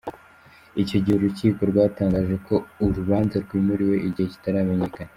Icyo 0.81 0.97
gihe 1.03 1.15
uru 1.15 1.25
Rukiko 1.27 1.61
rwatangaje 1.71 2.35
ko 2.47 2.55
urubanza 2.85 3.35
rwimuriwe 3.45 3.95
igihe 4.07 4.27
kitaramenyakana. 4.33 5.09